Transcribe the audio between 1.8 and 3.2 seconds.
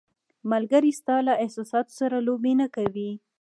سره لوبې نه کوي.